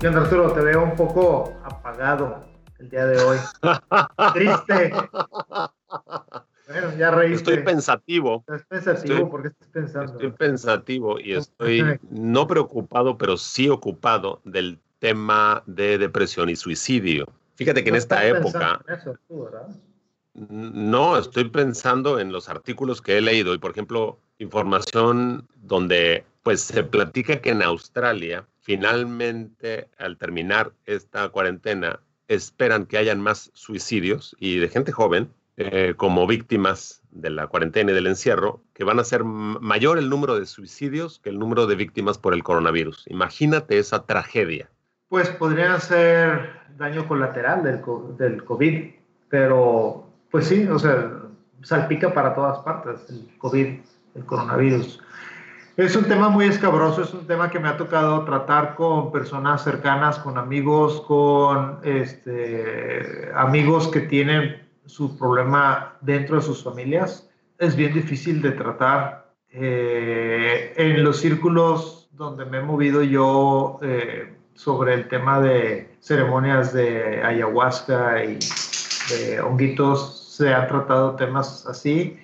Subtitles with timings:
[0.00, 0.50] ¿Qué onda, Arturo?
[0.54, 2.42] Te veo un poco apagado
[2.78, 3.36] el día de hoy.
[4.32, 4.94] Triste.
[6.68, 7.50] Bueno, ya reíste.
[7.50, 8.42] Estoy pensativo.
[8.48, 9.14] ¿Estás pensativo?
[9.14, 10.12] Estoy, ¿Por qué estás pensando?
[10.12, 17.26] Estoy pensativo y estoy no preocupado, pero sí ocupado del tema de depresión y suicidio.
[17.56, 18.80] Fíjate que en esta época...
[18.88, 19.68] En eso, tú, ¿verdad?
[20.32, 26.62] No, estoy pensando en los artículos que he leído y, por ejemplo, información donde pues
[26.62, 34.36] se platica que en Australia finalmente al terminar esta cuarentena esperan que hayan más suicidios
[34.38, 38.98] y de gente joven eh, como víctimas de la cuarentena y del encierro, que van
[38.98, 43.04] a ser mayor el número de suicidios que el número de víctimas por el coronavirus.
[43.08, 44.70] Imagínate esa tragedia.
[45.08, 47.82] Pues podría ser daño colateral del,
[48.16, 48.90] del COVID,
[49.28, 51.12] pero pues sí, o sea,
[51.62, 53.80] salpica para todas partes el COVID,
[54.14, 55.02] el coronavirus.
[55.76, 59.62] Es un tema muy escabroso, es un tema que me ha tocado tratar con personas
[59.62, 67.30] cercanas, con amigos, con este, amigos que tienen su problema dentro de sus familias.
[67.58, 69.30] Es bien difícil de tratar.
[69.52, 76.72] Eh, en los círculos donde me he movido yo eh, sobre el tema de ceremonias
[76.72, 78.38] de ayahuasca y
[79.10, 82.18] de honguitos, se han tratado temas así.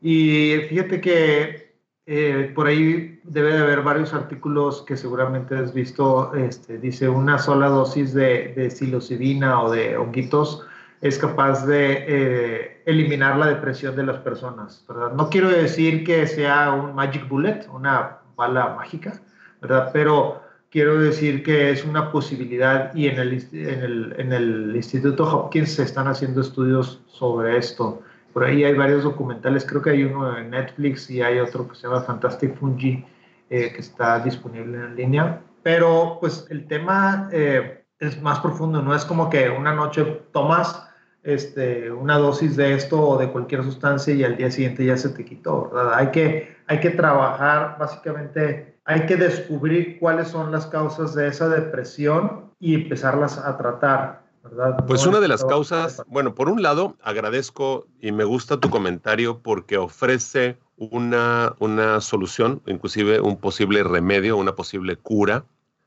[0.00, 1.61] Y fíjate que
[2.06, 6.34] eh, por ahí debe de haber varios artículos que seguramente has visto.
[6.34, 10.66] Este, dice una sola dosis de, de psilocibina o de honguitos
[11.02, 14.84] es capaz de eh, eliminar la depresión de las personas.
[14.88, 15.12] ¿verdad?
[15.12, 19.20] No quiero decir que sea un magic bullet, una bala mágica,
[19.60, 19.90] ¿verdad?
[19.92, 25.24] pero quiero decir que es una posibilidad y en el, en el, en el Instituto
[25.24, 28.00] Hopkins se están haciendo estudios sobre esto.
[28.32, 31.74] Por ahí hay varios documentales, creo que hay uno en Netflix y hay otro que
[31.74, 33.04] se llama Fantastic Fungi,
[33.50, 35.40] eh, que está disponible en línea.
[35.62, 40.88] Pero pues el tema eh, es más profundo, no es como que una noche tomas
[41.22, 45.10] este, una dosis de esto o de cualquier sustancia y al día siguiente ya se
[45.10, 45.94] te quitó, ¿verdad?
[45.94, 51.48] Hay que, hay que trabajar, básicamente, hay que descubrir cuáles son las causas de esa
[51.48, 54.21] depresión y empezarlas a tratar.
[54.86, 59.40] Pues una de las causas, bueno, por un lado, agradezco y me gusta tu comentario
[59.40, 65.44] porque ofrece una, una solución, inclusive un posible remedio, una posible cura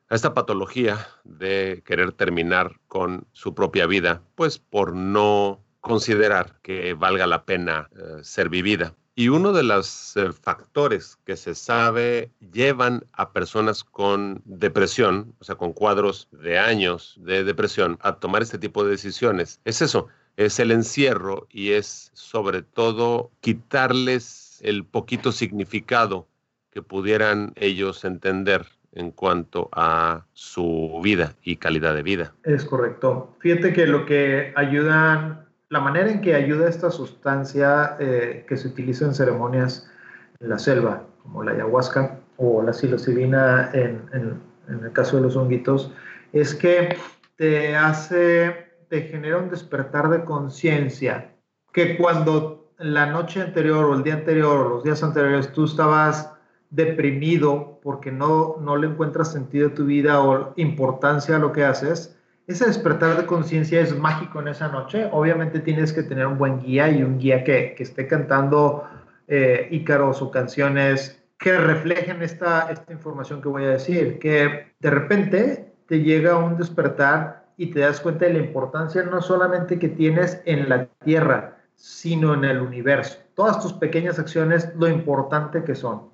[0.09, 6.93] a esta patología de querer terminar con su propia vida, pues por no considerar que
[6.93, 8.95] valga la pena eh, ser vivida.
[9.17, 15.45] Y uno de los eh, factores que se sabe llevan a personas con depresión, o
[15.45, 20.07] sea, con cuadros de años de depresión, a tomar este tipo de decisiones, es eso,
[20.35, 26.27] es el encierro y es sobre todo quitarles el poquito significado
[26.71, 32.33] que pudieran ellos entender en cuanto a su vida y calidad de vida.
[32.43, 33.33] Es correcto.
[33.39, 35.44] Fíjate que lo que ayudan
[35.75, 39.91] la manera en que ayuda esta sustancia eh, que se utiliza en ceremonias
[40.39, 44.39] en la selva, como la ayahuasca o la psilocibina en, en,
[44.85, 45.91] el caso de los honguitos,
[46.31, 46.95] es que
[47.35, 51.35] te hace, te genera un despertar de conciencia,
[51.73, 56.31] que cuando la noche anterior o el día anterior o los días anteriores tú estabas
[56.69, 61.65] deprimido porque no, no le encuentras sentido a tu vida o importancia a lo que
[61.65, 62.14] haces,
[62.47, 65.09] ese despertar de conciencia es mágico en esa noche.
[65.11, 68.87] Obviamente tienes que tener un buen guía y un guía que, que esté cantando
[69.27, 74.89] eh, ícaros o canciones que reflejen esta, esta información que voy a decir, que de
[74.89, 79.89] repente te llega un despertar y te das cuenta de la importancia no solamente que
[79.89, 83.19] tienes en la tierra, sino en el universo.
[83.33, 86.09] Todas tus pequeñas acciones, lo importante que son.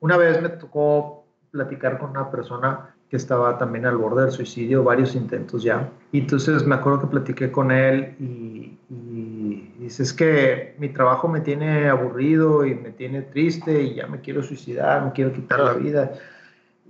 [0.00, 4.84] Una vez me tocó platicar con una persona que estaba también al borde del suicidio,
[4.84, 5.90] varios intentos ya.
[6.12, 11.28] Y entonces me acuerdo que platiqué con él y, y dice, es que mi trabajo
[11.28, 15.60] me tiene aburrido y me tiene triste y ya me quiero suicidar, me quiero quitar
[15.60, 16.12] la vida.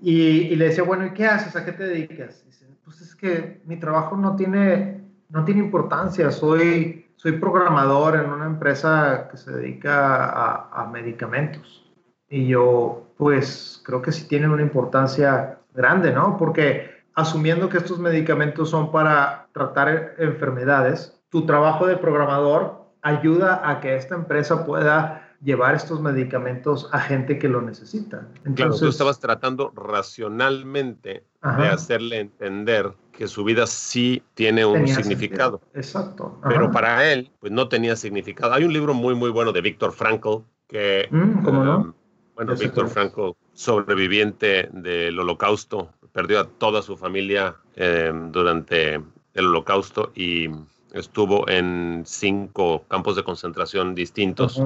[0.01, 1.57] Y, y le decía, bueno, ¿y qué haces?
[1.57, 2.45] ¿A qué te dedicas?
[2.47, 8.31] Dice, pues es que mi trabajo no tiene, no tiene importancia, soy, soy programador en
[8.31, 11.85] una empresa que se dedica a, a medicamentos.
[12.31, 16.37] Y yo, pues creo que sí tiene una importancia grande, ¿no?
[16.37, 23.81] Porque asumiendo que estos medicamentos son para tratar enfermedades, tu trabajo de programador ayuda a
[23.81, 28.29] que esta empresa pueda llevar estos medicamentos a gente que lo necesita.
[28.45, 34.87] Entonces, claro, tú estabas tratando racionalmente de hacerle entender que su vida sí tiene un
[34.87, 35.61] significado.
[35.75, 36.39] Exacto.
[36.49, 38.55] Pero para él, pues no tenía significado.
[38.55, 41.09] Hay un libro muy, muy bueno de Víctor Frankl que...
[41.11, 41.95] Mm, ¿Cómo no?
[42.45, 50.11] Bueno, Víctor Frankl, sobreviviente del holocausto, perdió a toda su familia em, durante el holocausto
[50.17, 50.51] y
[50.93, 54.61] estuvo en cinco campos de concentración distintos.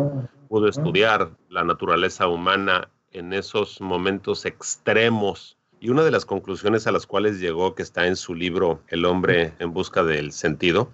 [0.49, 5.58] Pudo estudiar la naturaleza humana en esos momentos extremos.
[5.79, 9.05] Y una de las conclusiones a las cuales llegó, que está en su libro El
[9.05, 10.88] hombre en busca del sentido,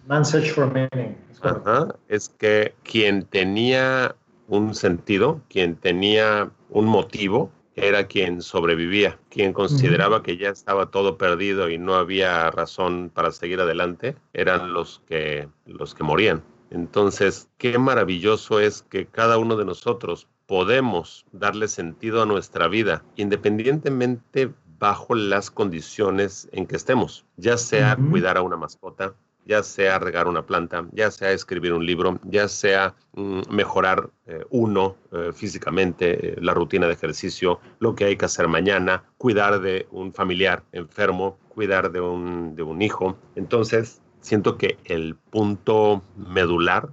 [2.08, 4.16] es que quien tenía
[4.48, 11.16] un sentido, quien tenía un motivo, era quien sobrevivía, quien consideraba que ya estaba todo
[11.16, 16.42] perdido y no había razón para seguir adelante, eran los que, los que morían.
[16.70, 23.04] Entonces, qué maravilloso es que cada uno de nosotros podemos darle sentido a nuestra vida,
[23.16, 29.98] independientemente bajo las condiciones en que estemos, ya sea cuidar a una mascota, ya sea
[29.98, 35.30] regar una planta, ya sea escribir un libro, ya sea mm, mejorar eh, uno eh,
[35.34, 40.12] físicamente, eh, la rutina de ejercicio, lo que hay que hacer mañana, cuidar de un
[40.12, 43.16] familiar enfermo, cuidar de un, de un hijo.
[43.34, 46.88] Entonces, siento que el punto medular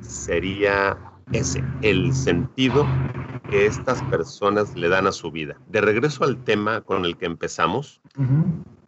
[0.00, 0.98] sería
[1.32, 2.86] ese, el sentido
[3.48, 5.56] que estas personas le dan a su vida.
[5.68, 8.00] De regreso al tema con el que empezamos,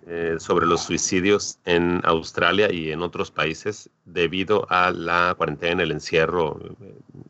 [0.07, 5.93] eh, sobre los suicidios en Australia y en otros países debido a la cuarentena, el
[5.93, 6.61] encierro,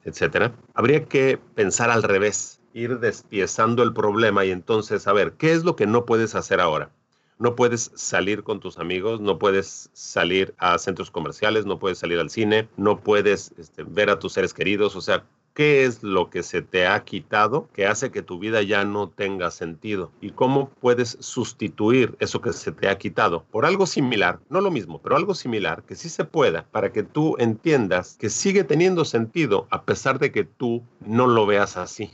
[0.04, 0.52] etcétera.
[0.74, 5.64] Habría que pensar al revés, ir despiezando el problema y entonces, a ver, ¿qué es
[5.64, 6.90] lo que no puedes hacer ahora?
[7.38, 12.18] No puedes salir con tus amigos, no puedes salir a centros comerciales, no puedes salir
[12.18, 16.30] al cine, no puedes este, ver a tus seres queridos, o sea, ¿Qué es lo
[16.30, 20.10] que se te ha quitado que hace que tu vida ya no tenga sentido?
[20.20, 24.40] ¿Y cómo puedes sustituir eso que se te ha quitado por algo similar?
[24.50, 28.30] No lo mismo, pero algo similar que sí se pueda para que tú entiendas que
[28.30, 32.10] sigue teniendo sentido a pesar de que tú no lo veas así.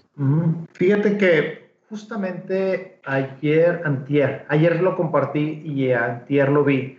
[0.75, 6.99] Fíjate que justamente ayer, antier, ayer lo compartí y antier lo vi,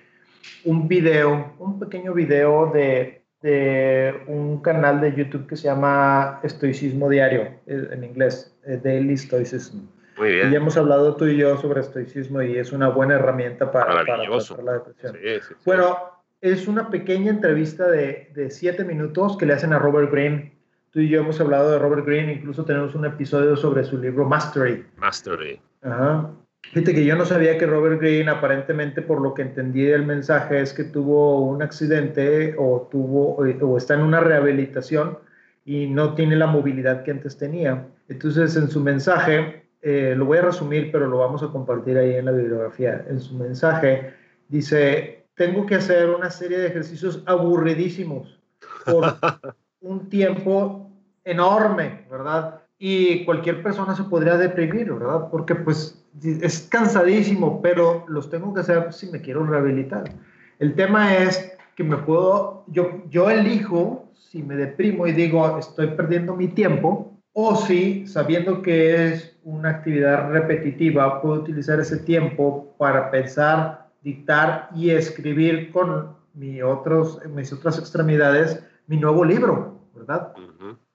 [0.66, 7.10] un video, un pequeño video de de un canal de YouTube que se llama Estoicismo
[7.10, 9.88] Diario, eh, en inglés, eh, Daily Stoicism.
[10.18, 10.52] Muy bien.
[10.52, 14.04] Y hemos hablado tú y yo sobre estoicismo y es una buena herramienta para, para
[14.04, 15.18] tratar la depresión.
[15.66, 15.98] Bueno,
[16.42, 20.56] es una pequeña entrevista de, de siete minutos que le hacen a Robert Greene.
[20.92, 24.26] Tú y yo hemos hablado de Robert Greene, incluso tenemos un episodio sobre su libro
[24.26, 24.86] Mastery.
[24.98, 25.60] Mastery.
[25.82, 26.30] Ajá.
[26.64, 30.62] Fíjate que yo no sabía que Robert Greene, aparentemente por lo que entendí del mensaje,
[30.62, 35.18] es que tuvo un accidente o, tuvo, o está en una rehabilitación
[35.66, 37.88] y no tiene la movilidad que antes tenía.
[38.08, 42.16] Entonces, en su mensaje, eh, lo voy a resumir, pero lo vamos a compartir ahí
[42.16, 43.06] en la bibliografía.
[43.10, 44.14] En su mensaje
[44.48, 48.40] dice, tengo que hacer una serie de ejercicios aburridísimos
[48.86, 49.06] por
[49.82, 50.90] un tiempo
[51.24, 52.62] enorme, ¿verdad?
[52.78, 55.30] Y cualquier persona se podría deprimir, ¿verdad?
[55.30, 60.04] Porque pues es cansadísimo, pero los tengo que hacer si me quiero rehabilitar.
[60.60, 65.88] El tema es que me puedo, yo, yo elijo si me deprimo y digo estoy
[65.88, 72.76] perdiendo mi tiempo, o si sabiendo que es una actividad repetitiva, puedo utilizar ese tiempo
[72.78, 80.34] para pensar, dictar y escribir con mi otros, mis otras extremidades mi nuevo libro, ¿verdad?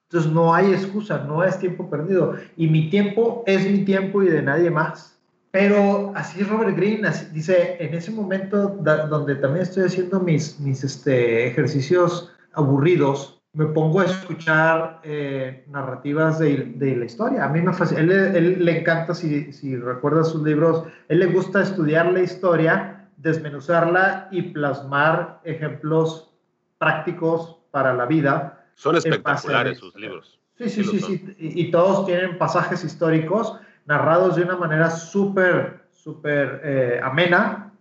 [0.09, 2.35] Entonces no hay excusa, no es tiempo perdido.
[2.57, 5.19] Y mi tiempo es mi tiempo y de nadie más.
[5.51, 11.49] Pero así Robert Greene dice, en ese momento donde también estoy haciendo mis, mis este,
[11.49, 17.45] ejercicios aburridos, me pongo a escuchar eh, narrativas de, de, la historia.
[17.45, 21.27] A mí me fascina, él, él, le encanta, si, si recuerdas sus libros, él le
[21.27, 26.35] gusta estudiar la historia, desmenuzarla y plasmar ejemplos
[26.79, 30.39] prácticos para la vida son espectaculares sus libros.
[30.59, 36.61] Sí, sí, sí, sí, Y, todos tienen pasajes históricos narrados de una manera súper, súper
[36.65, 37.73] eh, amena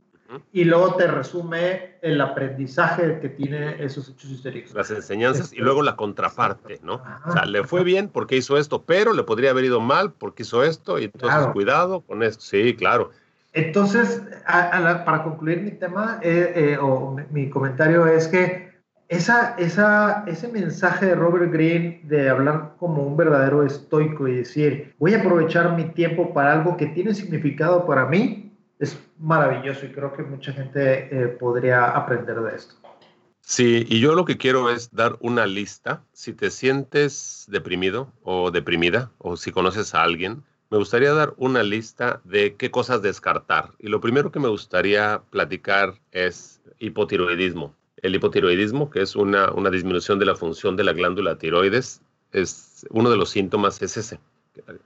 [0.52, 4.74] y luego te resume el aprendizaje que tiene esos hechos históricos.
[4.74, 7.02] Las enseñanzas y luego la contraparte, ¿no?
[7.26, 10.44] o sea, le fue bien porque hizo esto, pero le podría haber ido mal porque
[10.44, 12.42] hizo esto y entonces cuidado con esto.
[12.44, 13.12] Sí, claro.
[13.54, 18.65] Entonces, para concluir mi tema eh, eh, o mi comentario es que
[19.08, 19.56] esa,
[20.28, 25.20] ese mensaje de Robert Greene de hablar como un verdadero estoico y decir, voy a
[25.20, 30.24] aprovechar mi tiempo para algo que tiene significado para mí, es maravilloso y creo que
[30.24, 32.76] mucha gente eh, podría aprender de esto.
[33.42, 36.02] Sí, y yo lo que quiero es dar una lista.
[36.14, 41.62] Si te sientes deprimido o deprimida, o si conoces a alguien, me gustaría dar una
[41.62, 43.70] lista de qué cosas descartar.
[43.78, 47.76] Y lo primero que me gustaría platicar es hipotiroidismo.
[48.02, 52.86] El hipotiroidismo, que es una, una disminución de la función de la glándula tiroides, es
[52.90, 54.20] uno de los síntomas es ese.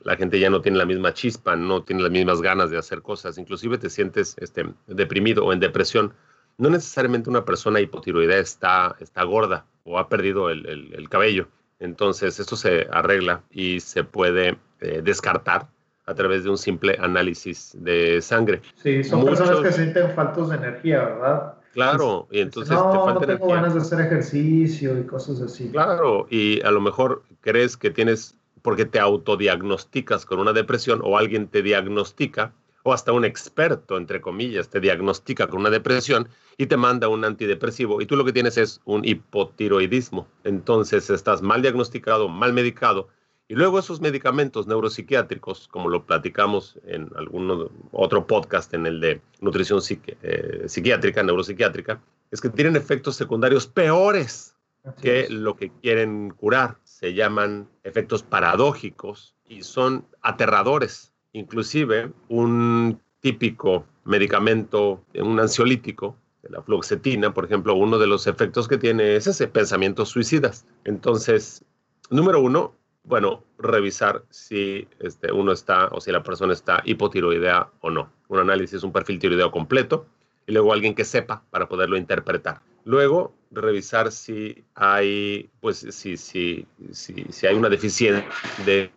[0.03, 3.01] La gente ya no tiene la misma chispa, no tiene las mismas ganas de hacer
[3.01, 6.13] cosas, inclusive te sientes este, deprimido o en depresión
[6.59, 11.47] no necesariamente una persona hipotiroidea está, está gorda o ha perdido el, cabello.
[11.79, 15.67] Entonces, esto se arregla y se puede eh, descartar
[16.05, 18.61] a través de un simple análisis de sangre.
[18.75, 21.53] Sí, son personas que sienten faltos de energía, ¿verdad?
[21.79, 25.69] Claro, y entonces no, te falta no tengo ganas de hacer ejercicio y cosas así.
[25.69, 31.17] Claro, y a lo mejor crees que tienes, porque te autodiagnosticas con una depresión o
[31.17, 32.51] alguien te diagnostica,
[32.83, 37.23] o hasta un experto, entre comillas, te diagnostica con una depresión y te manda un
[37.23, 40.27] antidepresivo y tú lo que tienes es un hipotiroidismo.
[40.43, 43.07] Entonces estás mal diagnosticado, mal medicado
[43.49, 49.21] y luego esos medicamentos neuropsiquiátricos, como lo platicamos en algún otro podcast, en el de
[49.41, 49.81] nutrición
[50.21, 51.99] eh, psiquiátrica, neuropsiquiátrica,
[52.31, 54.55] es que tienen efectos secundarios peores
[55.01, 56.77] que lo que quieren curar.
[56.83, 66.15] Se llaman efectos paradójicos y son aterradores Inclusive un típico medicamento, un ansiolítico,
[66.49, 70.65] la fluoxetina, por ejemplo, uno de los efectos que tiene es ese pensamiento suicidas.
[70.85, 71.63] Entonces,
[72.09, 77.89] número uno, bueno, revisar si este, uno está o si la persona está hipotiroidea o
[77.89, 78.11] no.
[78.27, 80.05] Un análisis, un perfil tiroideo completo
[80.45, 82.61] y luego alguien que sepa para poderlo interpretar.
[82.85, 88.27] Luego, revisar si hay, pues, si, si, si, si hay una deficiencia
[88.65, 88.91] de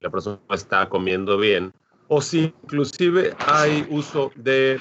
[0.00, 1.72] la persona está comiendo bien,
[2.08, 4.80] o si inclusive hay uso de,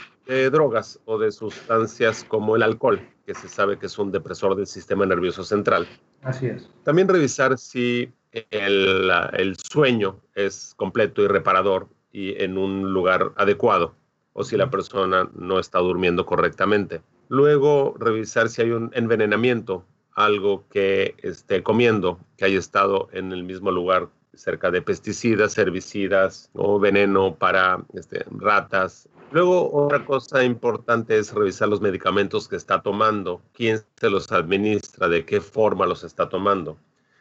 [0.51, 4.67] drogas o de sustancias como el alcohol, que se sabe que es un depresor del
[4.67, 5.87] sistema nervioso central.
[6.25, 6.69] Así es.
[6.83, 13.95] También revisar si el, el sueño es completo y reparador y en un lugar adecuado,
[14.33, 17.01] o si la persona no está durmiendo correctamente.
[17.29, 23.43] Luego, revisar si hay un envenenamiento, algo que esté comiendo, que haya estado en el
[23.43, 29.07] mismo lugar cerca de pesticidas, herbicidas o veneno para este, ratas.
[29.35, 35.09] Luego, otra cosa importante es revisar los medicamentos que está tomando, quién se los administra,
[35.09, 36.77] de qué forma los está tomando.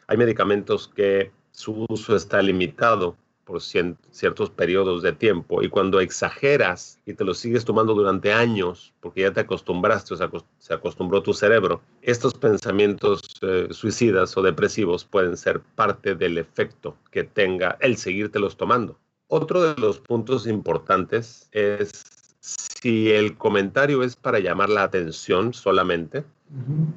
[0.07, 7.01] Hay medicamentos que su uso está limitado por ciertos periodos de tiempo y cuando exageras
[7.05, 11.33] y te lo sigues tomando durante años porque ya te acostumbraste o se acostumbró tu
[11.33, 17.97] cerebro, estos pensamientos eh, suicidas o depresivos pueden ser parte del efecto que tenga el
[17.97, 18.97] seguírtelos tomando.
[19.27, 22.03] Otro de los puntos importantes es
[22.39, 26.23] si el comentario es para llamar la atención solamente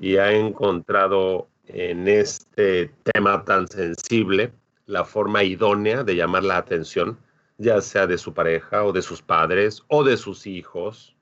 [0.01, 4.53] y ha encontrado en este tema tan sensible
[4.87, 7.19] la forma idónea de llamar la atención,
[7.57, 11.17] ya sea de su pareja o de sus padres o de sus hijos.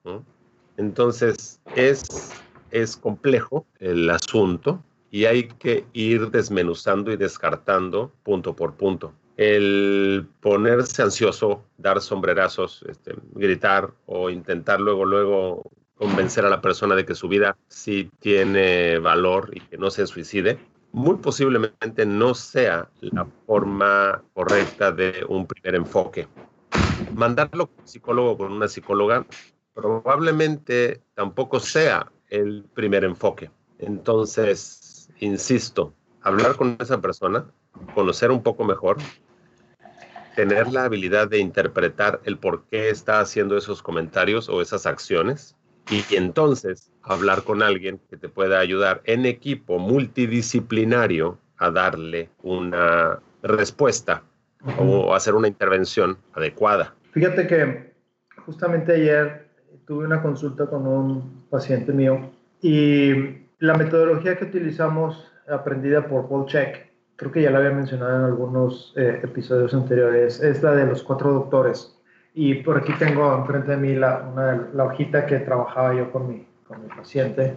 [0.77, 2.33] Entonces, es,
[2.71, 9.13] es complejo el asunto y hay que ir desmenuzando y descartando punto por punto.
[9.37, 16.95] El ponerse ansioso, dar sombrerazos, este, gritar o intentar luego, luego convencer a la persona
[16.95, 20.59] de que su vida sí tiene valor y que no se suicide,
[20.93, 26.27] muy posiblemente no sea la forma correcta de un primer enfoque.
[27.15, 29.27] Mandarlo con un psicólogo con una psicóloga
[29.75, 33.51] probablemente tampoco sea el primer enfoque.
[33.79, 37.47] Entonces, insisto, hablar con esa persona,
[37.95, 38.97] conocer un poco mejor,
[40.37, 45.57] tener la habilidad de interpretar el por qué está haciendo esos comentarios o esas acciones
[45.91, 53.19] y entonces hablar con alguien que te pueda ayudar en equipo multidisciplinario a darle una
[53.43, 54.23] respuesta
[54.79, 56.95] o hacer una intervención adecuada.
[57.13, 57.95] Fíjate que
[58.45, 59.49] justamente ayer
[59.87, 66.47] tuve una consulta con un paciente mío y la metodología que utilizamos aprendida por Paul
[66.47, 66.86] Check,
[67.17, 71.03] creo que ya la había mencionado en algunos eh, episodios anteriores, es la de los
[71.03, 71.95] cuatro doctores.
[72.35, 76.29] Y por aquí tengo enfrente de mí la, una, la hojita que trabajaba yo con
[76.29, 77.55] mi, con mi paciente.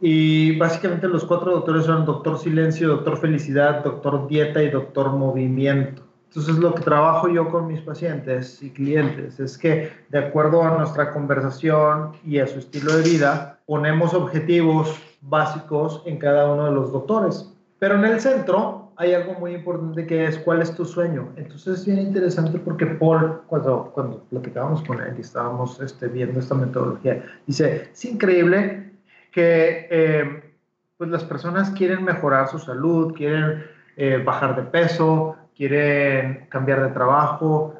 [0.00, 6.02] Y básicamente los cuatro doctores son doctor silencio, doctor felicidad, doctor dieta y doctor movimiento.
[6.28, 10.76] Entonces lo que trabajo yo con mis pacientes y clientes es que de acuerdo a
[10.76, 16.72] nuestra conversación y a su estilo de vida, ponemos objetivos básicos en cada uno de
[16.72, 17.52] los doctores.
[17.78, 21.32] Pero en el centro hay algo muy importante que es cuál es tu sueño.
[21.36, 26.40] Entonces es bien interesante porque Paul, cuando, cuando platicábamos con él y estábamos este, viendo
[26.40, 28.92] esta metodología, dice, es increíble
[29.30, 30.54] que eh,
[30.96, 33.64] pues las personas quieren mejorar su salud, quieren
[33.96, 37.74] eh, bajar de peso, quieren cambiar de trabajo,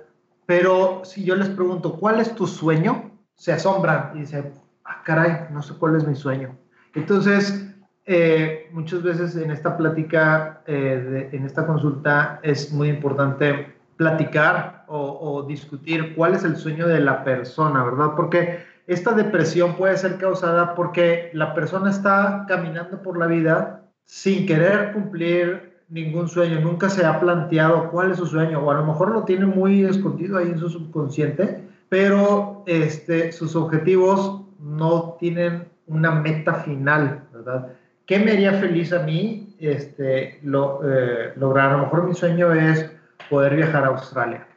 [0.48, 3.10] pero si yo les pregunto, ¿cuál es tu sueño?
[3.34, 6.56] Se asombran y dicen, ah, caray, no sé cuál es mi sueño.
[6.94, 7.67] Entonces,
[8.10, 15.18] eh, muchas veces en esta plática, eh, en esta consulta, es muy importante platicar o,
[15.20, 18.14] o, discutir cuál es el sueño de la persona, ¿verdad?
[18.16, 24.46] Porque esta depresión puede ser causada porque la persona está caminando por la vida sin
[24.46, 28.86] querer cumplir ningún sueño, nunca se ha planteado cuál es su sueño, o a lo
[28.86, 35.68] mejor lo tiene muy escondido ahí en su subconsciente, pero este, sus objetivos no tienen
[35.86, 37.68] una meta final, ¿verdad?
[38.08, 41.72] ¿Qué me haría feliz a mí este, lo, eh, lograr?
[41.72, 42.90] A lo mejor mi sueño es
[43.28, 44.48] poder viajar a Australia,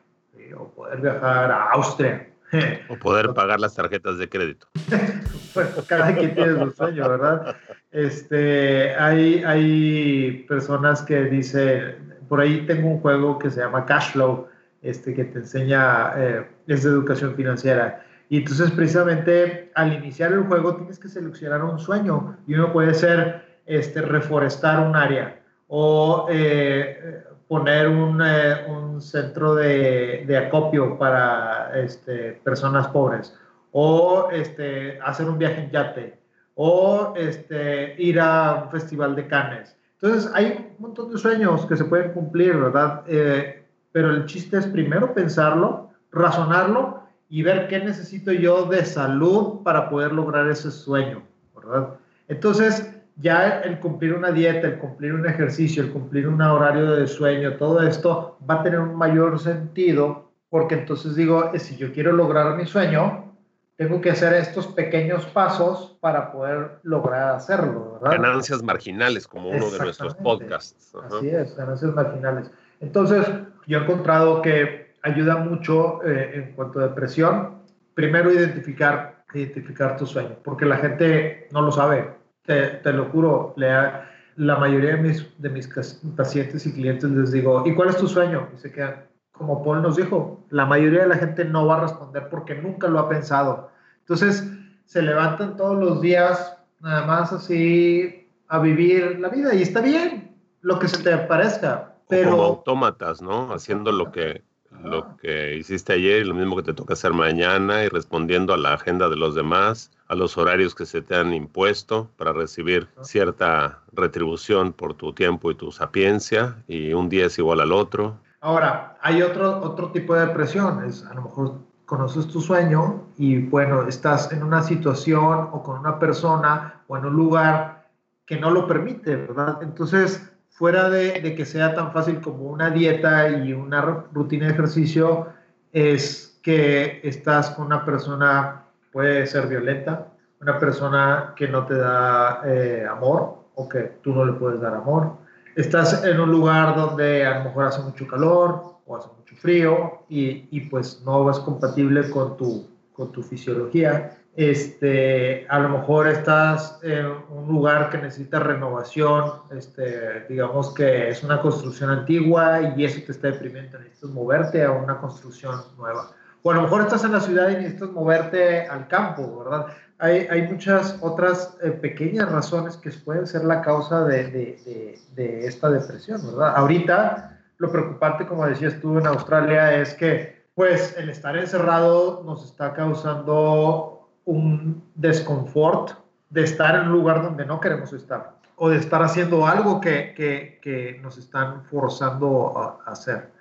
[0.57, 2.29] o poder viajar a Austria,
[2.89, 4.67] o poder pagar las tarjetas de crédito.
[5.53, 7.57] pues cada quien tiene su sueño, ¿verdad?
[7.91, 14.47] Este, hay, hay personas que dicen, por ahí tengo un juego que se llama Cashflow,
[14.81, 18.05] este, que te enseña, eh, es de educación financiera.
[18.31, 22.93] Y entonces precisamente al iniciar el juego tienes que seleccionar un sueño y uno puede
[22.93, 30.97] ser este, reforestar un área o eh, poner un, eh, un centro de, de, acopio
[30.97, 33.37] para este, personas pobres
[33.73, 36.17] o este, hacer un viaje en yate
[36.55, 39.75] o este, ir a un festival de canes.
[39.99, 43.03] Entonces hay un montón de sueños que se pueden cumplir, ¿verdad?
[43.07, 47.00] Eh, pero el chiste es primero pensarlo, razonarlo
[47.31, 51.23] y ver qué necesito yo de salud para poder lograr ese sueño,
[51.55, 51.95] ¿verdad?
[52.27, 57.07] Entonces, ya el cumplir una dieta, el cumplir un ejercicio, el cumplir un horario de
[57.07, 62.11] sueño, todo esto va a tener un mayor sentido porque entonces digo, si yo quiero
[62.11, 63.33] lograr mi sueño,
[63.77, 67.93] tengo que hacer estos pequeños pasos para poder lograr hacerlo.
[67.93, 68.21] ¿verdad?
[68.21, 70.93] Ganancias marginales, como uno de nuestros podcasts.
[71.05, 72.51] Así es, ganancias marginales.
[72.81, 73.25] Entonces,
[73.67, 77.61] yo he encontrado que ayuda mucho eh, en cuanto a depresión,
[77.93, 84.55] primero identificar, identificar tu sueño, porque la gente no lo sabe te, lo juro, la
[84.57, 85.69] mayoría de mis, de mis
[86.15, 88.49] pacientes y clientes les digo, ¿y cuál es tu sueño?
[88.55, 91.81] Y se quedan, como Paul nos dijo, la mayoría de la gente no va a
[91.81, 93.69] responder porque nunca lo ha pensado.
[93.99, 94.49] Entonces,
[94.85, 100.35] se levantan todos los días nada más así a vivir la vida y está bien,
[100.61, 101.95] lo que se te parezca.
[102.09, 102.31] Pero...
[102.31, 103.53] Como autómatas, ¿no?
[103.53, 104.43] Haciendo lo que,
[104.83, 108.57] lo que hiciste ayer y lo mismo que te toca hacer mañana y respondiendo a
[108.57, 112.87] la agenda de los demás, a los horarios que se te han impuesto para recibir
[113.01, 118.17] cierta retribución por tu tiempo y tu sapiencia y un día es igual al otro.
[118.41, 123.37] Ahora, hay otro, otro tipo de depresión, es a lo mejor conoces tu sueño y
[123.37, 127.89] bueno, estás en una situación o con una persona o en un lugar
[128.25, 129.59] que no lo permite, ¿verdad?
[129.61, 130.30] Entonces,
[130.61, 133.81] fuera de, que sea tan fácil como una dieta y una
[134.13, 135.25] rutina de ejercicio,
[135.73, 142.43] es que estás con una persona, puede ser violenta, una persona que no te da
[142.45, 145.13] eh, amor o que tú no le puedes dar amor.
[145.55, 150.03] Estás en un lugar donde a lo mejor hace mucho calor o hace mucho frío
[150.09, 156.07] y, y pues no es compatible con tu, con tu fisiología este, a lo mejor
[156.07, 162.85] estás en un lugar que necesita renovación, este, digamos que es una construcción antigua y
[162.85, 166.11] eso te está deprimiendo, necesitas moverte a una construcción nueva.
[166.43, 169.67] O a lo mejor estás en la ciudad y necesitas moverte al campo, ¿verdad?
[169.99, 175.45] Hay, hay muchas otras eh, pequeñas razones que pueden ser la causa de, de, de
[175.45, 176.53] esta depresión, ¿verdad?
[176.55, 182.43] Ahorita lo preocupante, como decías tú en Australia, es que pues el estar encerrado nos
[182.45, 183.90] está causando
[184.25, 185.91] un desconfort
[186.29, 190.13] de estar en un lugar donde no queremos estar o de estar haciendo algo que,
[190.15, 193.31] que, nos están forzando a, hacer.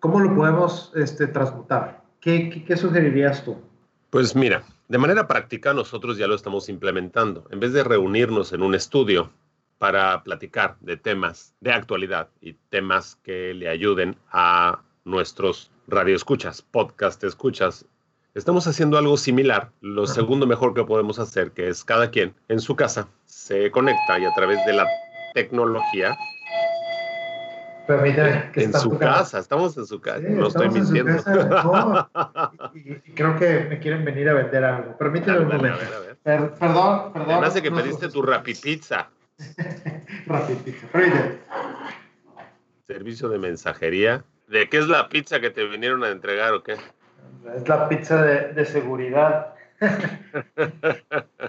[0.00, 2.02] ¿Cómo lo podemos este, transmutar?
[2.20, 3.58] ¿Qué, ¿Qué, sugerirías tú?
[4.08, 7.46] Pues mira, de manera práctica nosotros ya lo estamos implementando.
[7.50, 9.30] En vez de reunirnos en un estudio
[9.76, 17.22] para platicar de temas de actualidad y temas que le ayuden a nuestros radioescuchas, podcast
[17.24, 17.84] escuchas
[18.36, 19.70] Estamos haciendo algo similar.
[19.80, 24.18] Lo segundo mejor que podemos hacer, que es cada quien en su casa se conecta
[24.18, 24.86] y a través de la
[25.32, 26.14] tecnología.
[27.86, 29.38] Permíteme, que en su casa.
[29.38, 31.12] estamos en su casa, no estoy mintiendo.
[32.74, 34.98] y, creo que me quieren venir a vender algo.
[34.98, 35.78] Permíteme un momento.
[36.22, 37.40] perdón, perdón.
[37.40, 39.08] Me hace que pediste tu rapipizza.
[40.26, 40.86] rapipizza,
[42.86, 44.24] Servicio de mensajería.
[44.46, 46.76] ¿De qué es la pizza que te vinieron a entregar o qué?
[47.54, 49.54] Es la pizza de, seguridad.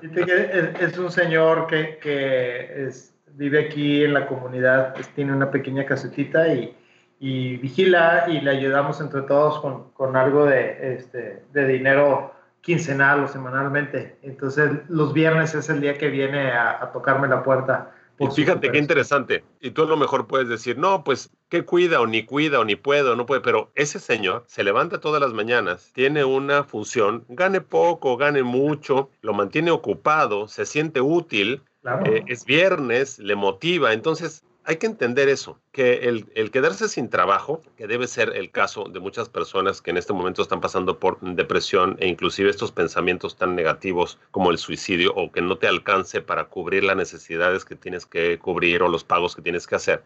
[0.01, 2.89] es, un señor que,
[3.33, 6.75] vive aquí en la comunidad, tiene una pequeña casetita y,
[7.19, 9.59] vigila y le ayudamos entre todos
[9.95, 14.17] con, algo de, este, de dinero quincenal o semanalmente.
[14.21, 18.77] Entonces los viernes es el día que viene a tocarme la puerta y fíjate qué
[18.77, 19.43] interesante.
[19.61, 22.65] Y tú a lo mejor puedes decir, no, pues, ¿qué cuida o ni cuida o
[22.65, 23.41] ni puedo, no puede?
[23.41, 29.09] Pero ese señor se levanta todas las mañanas, tiene una función, gane poco, gane mucho,
[29.21, 31.61] lo mantiene ocupado, se siente útil,
[32.05, 33.93] eh, es viernes, le motiva.
[33.93, 38.83] Entonces, hay que entender eso, que el, quedarse sin trabajo, que debe ser el caso
[38.83, 43.37] de muchas personas que en este momento están pasando por depresión e inclusive estos pensamientos
[43.37, 47.77] tan negativos como el suicidio o que no te alcance para cubrir las necesidades que
[47.77, 50.03] tienes que cubrir o los pagos que tienes que hacer.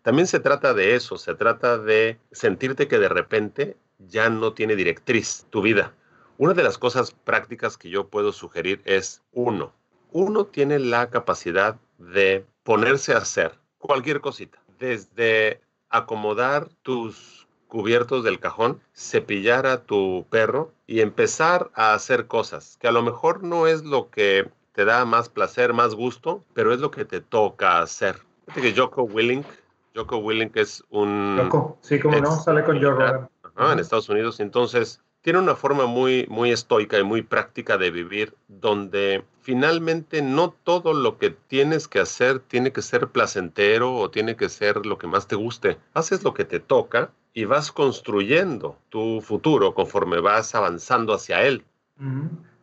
[0.00, 4.74] También se trata de eso, se trata de sentirte que de repente ya no tiene
[4.74, 5.92] directriz tu vida.
[6.38, 9.74] Una de las cosas prácticas que yo puedo sugerir es, uno,
[10.12, 18.40] uno tiene la capacidad de ponerse a hacer cualquier cosita, desde acomodar tus cubiertos del
[18.40, 23.66] cajón, cepillar a tu perro y empezar a hacer cosas que a lo mejor no
[23.66, 27.80] es lo que te da más placer, más gusto, pero es lo que te toca
[27.80, 28.16] hacer.
[28.46, 29.46] Fíjate que Joko Willink,
[29.94, 31.38] Joko Willink es un...
[31.42, 33.28] Joko, sí, como no, sale con Joe Rogan.
[33.72, 34.40] en Estados Unidos.
[34.40, 40.54] Entonces, tiene una forma muy, muy estoica y muy práctica de vivir, donde finalmente no
[40.62, 44.98] todo lo que tienes que hacer tiene que ser placentero o tiene que ser lo
[44.98, 45.78] que más te guste.
[45.94, 51.64] Haces lo que te toca y vas construyendo tu futuro conforme vas avanzando hacia él.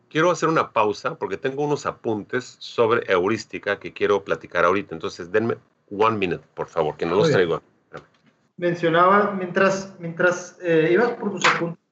[0.08, 4.94] Quiero hacer una pausa porque tengo unos apuntes sobre heurística que quiero platicar ahorita.
[4.94, 5.56] Entonces, denme
[5.90, 7.60] one minute, por favor, que no los traigo.
[8.56, 11.85] Mencionaba, mientras, mientras eh, ibas por tus apuntes,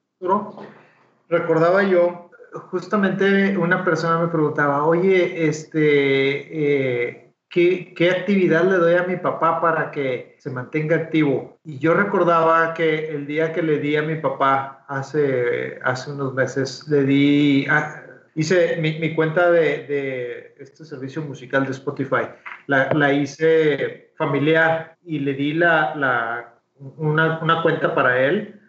[1.29, 2.29] recordaba yo,
[2.71, 9.61] justamente una persona me preguntaba, oye, este, eh, ¿qué, actividad le doy a mi papá
[9.61, 11.59] para que se mantenga activo?
[11.63, 16.33] Y yo recordaba que el día que le di a mi papá, hace, hace unos
[16.33, 17.67] meses, le di...
[17.69, 18.01] Ah,
[18.35, 22.27] hice mi, cuenta de, este servicio musical de Spotify,
[22.67, 26.59] la, hice familiar y le di la,
[26.97, 28.59] una, una, cuenta para él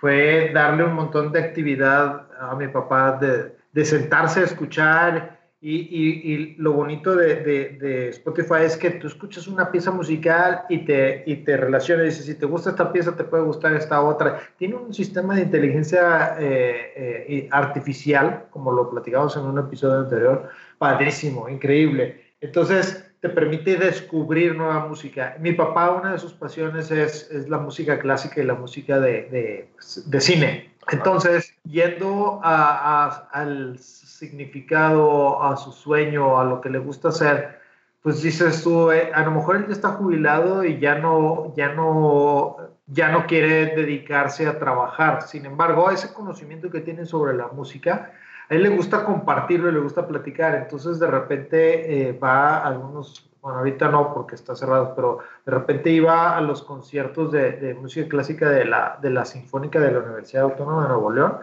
[0.00, 5.38] fue darle un montón de actividad a mi papá, de, de sentarse a escuchar.
[5.62, 10.62] Y, y, y lo bonito de, de, Spotify es que tú escuchas una pieza musical
[10.70, 12.02] y te, y te relaciona.
[12.02, 14.40] Y dices, si te gusta esta pieza, te puede gustar esta otra.
[14.56, 16.94] Tiene un sistema de inteligencia eh,
[17.28, 20.48] eh, artificial, como lo platicamos en un episodio anterior,
[20.78, 22.22] padrísimo, increíble.
[22.40, 25.36] Entonces, te permite descubrir nueva música.
[25.40, 29.68] Mi papá, una de sus pasiones es, es la música clásica y la música de,
[30.06, 30.72] de, cine.
[30.90, 37.60] Entonces, yendo a, al significado, a su sueño, a lo que le gusta hacer,
[38.02, 41.74] pues dices tú, eh, a lo mejor él ya está jubilado y ya no, ya
[41.74, 42.56] no,
[42.86, 45.22] ya no quiere dedicarse a trabajar.
[45.28, 48.12] Sin embargo, ese conocimiento que tiene sobre la música,
[48.50, 52.66] a él le gusta compartirlo y le gusta platicar, entonces de repente eh, va a
[52.66, 57.76] algunos, bueno, ahorita no porque está cerrado, pero de repente iba a los conciertos de,
[57.80, 61.38] música clásica de la, de la Sinfónica de la Universidad Autónoma de Nuevo León.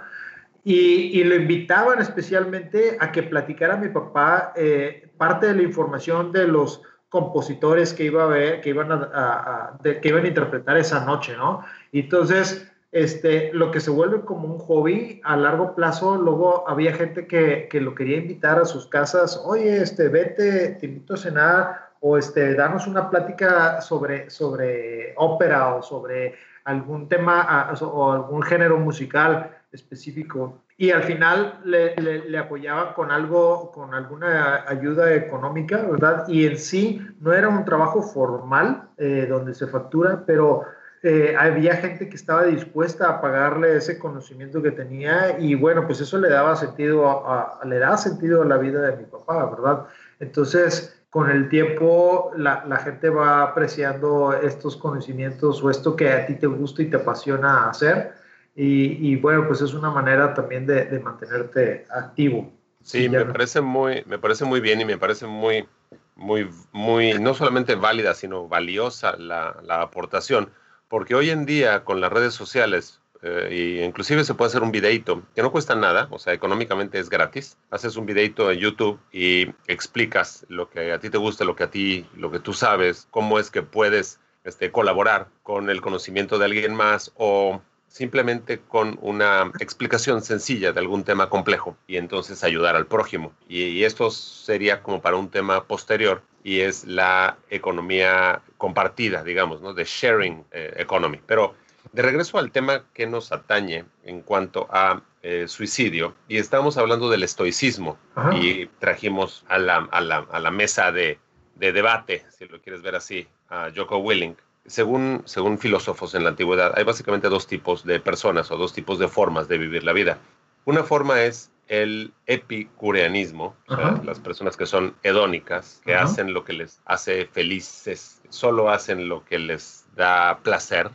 [0.65, 5.61] Y, y lo invitaban especialmente a que platicara a mi papá eh, parte de la
[5.61, 10.77] información de los compositores que iba a ver, que iban a, que iban a interpretar
[10.77, 11.63] esa noche, ¿no?
[11.93, 16.93] Y entonces este, lo que se vuelve como un hobby a largo plazo, luego había
[16.93, 21.17] gente que, que, lo quería invitar a sus casas, oye, este, vete, te invito a
[21.17, 28.41] cenar, o este, danos una plática sobre, sobre ópera o sobre algún tema o algún
[28.43, 30.61] género musical específico.
[30.77, 36.27] Y al final le, le, apoyaban con algo, con alguna ayuda económica, ¿verdad?
[36.27, 40.65] Y en sí no era un trabajo formal eh, donde se factura, pero
[41.03, 46.01] eh, había gente que estaba dispuesta a pagarle ese conocimiento que tenía y bueno, pues
[46.01, 49.85] eso le daba sentido, a, le da sentido a la vida de mi papá, ¿verdad?
[50.19, 56.25] Entonces, con el tiempo la, la, gente va apreciando estos conocimientos o esto que a
[56.25, 58.13] ti te gusta y te apasiona hacer
[58.55, 62.51] y, y bueno, pues es una manera también de, de mantenerte activo.
[62.81, 65.67] Sí, me parece muy, me parece muy bien y me parece muy,
[66.15, 70.49] muy, muy, no solamente válida, sino valiosa la, la aportación
[70.89, 74.71] porque hoy en día con las redes sociales eh, y inclusive se puede hacer un
[74.71, 77.57] videito que no cuesta nada, o sea, económicamente es gratis.
[77.71, 81.63] Haces un videito en YouTube y explicas lo que a ti te gusta, lo que
[81.63, 86.37] a ti, lo que tú sabes, cómo es que puedes este, colaborar con el conocimiento
[86.37, 92.43] de alguien más o simplemente con una explicación sencilla de algún tema complejo y entonces
[92.43, 93.33] ayudar al prójimo.
[93.47, 99.73] Y, esto sería como para un tema posterior y es la economía compartida, digamos, ¿no?
[99.73, 101.19] De sharing eh, economy.
[101.25, 101.55] Pero
[101.91, 107.09] de regreso al tema que nos atañe en cuanto a eh, suicidio, y estamos hablando
[107.09, 107.97] del estoicismo
[108.39, 111.19] y trajimos a la, a la, a la mesa de,
[111.55, 114.35] de debate, si lo quieres ver así, a Joko Willing
[114.67, 118.99] según, según filósofos en la antigüedad, hay básicamente dos tipos de personas o dos tipos
[118.99, 120.19] de formas de vivir la vida.
[120.65, 123.55] Una forma es el epicureanismo,
[124.03, 129.25] las personas que son hedónicas, que hacen lo que les hace felices, solo hacen lo
[129.25, 130.91] que les da placer,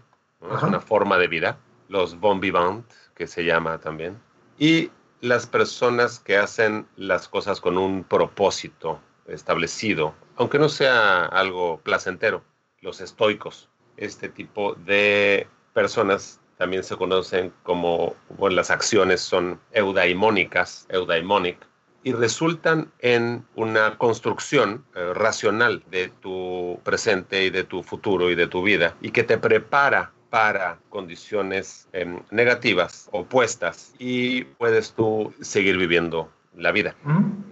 [0.54, 1.58] es una forma de vida.
[1.88, 4.18] Los bon vivant, que se llama también.
[4.58, 11.80] Y las personas que hacen las cosas con un propósito establecido, aunque no sea algo
[11.82, 12.42] placentero
[12.82, 13.70] los estoicos.
[13.96, 21.56] Este tipo de personas también se conocen como, bueno, las acciones son eudaimónicas, eudaimonic,
[22.04, 28.34] y resultan en una construcción eh, racional de tu presente y de tu futuro y
[28.34, 35.32] de tu vida, y que te prepara para condiciones em, negativas, opuestas, y puedes tú
[35.40, 36.94] seguir viviendo la vida.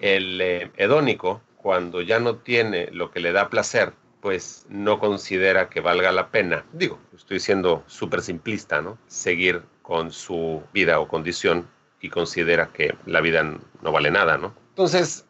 [0.01, 5.69] El eh, hedónico, cuando ya no tiene lo que le da placer, pues no considera
[5.69, 8.99] que valga la pena, digo, estoy siendo súper simplista, ¿no?
[9.07, 11.67] Seguir con su vida o condición
[12.01, 14.55] y considera que la vida no vale nada, ¿no?
[14.71, 15.25] Entonces,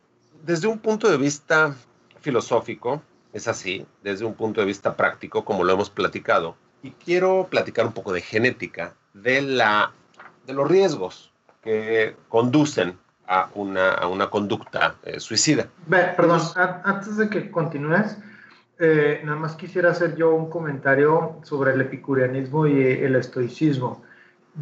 [0.45, 1.75] desde un punto de vista
[2.21, 7.47] filosófico, es así, desde un punto de vista práctico, como lo hemos platicado, y quiero
[7.51, 9.93] platicar un poco de genética, de, la,
[10.47, 15.69] de los riesgos que conducen a una, a una conducta eh, suicida.
[15.89, 16.41] perdón,
[16.85, 18.17] antes de que continúes,
[18.81, 24.03] eh, nada más quisiera hacer yo un comentario sobre el epicureanismo y el estoicismo.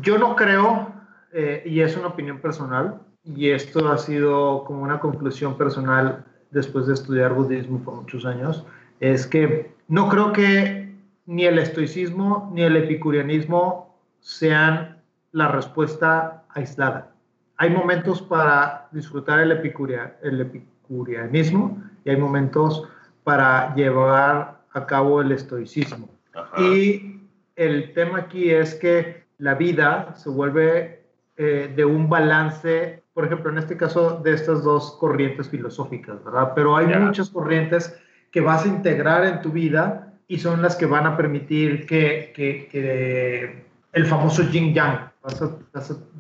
[0.03, 0.93] Yo no creo,
[1.33, 6.89] eh, y es una opinión personal, y esto ha sido como una conclusión personal después
[6.89, 8.67] de estudiar budismo por muchos años,
[8.99, 10.93] es que no creo que
[11.27, 15.01] ni el estoicismo ni el epicureanismo sean
[15.31, 17.13] la respuesta aislada.
[17.57, 22.89] Hay momentos para disfrutar el, el epicureanismo y hay momentos
[23.29, 26.09] para llevar a cabo el estoicismo.
[26.57, 27.21] Y
[27.57, 31.03] el tema aquí es que la vida se vuelve
[31.37, 36.53] eh, de un balance, por ejemplo, en este caso de estas dos corrientes filosóficas, ¿verdad?
[36.55, 37.95] Pero hay muchas corrientes
[38.31, 42.33] que vas a integrar en tu vida y son las que van a permitir que,
[42.35, 43.63] que,
[43.93, 45.51] el famoso yin yang, vas a,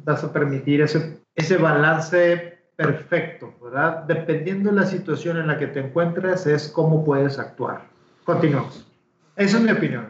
[0.05, 4.05] vas a, permitir ese, ese balance perfecto, ¿verdad?
[4.05, 7.89] Dependiendo de la situación en la que te encuentres, es cómo puedes actuar.
[8.23, 8.87] Continuamos.
[9.35, 10.09] Esa es mi opinión,